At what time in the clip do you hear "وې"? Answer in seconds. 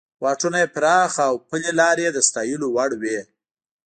3.01-3.19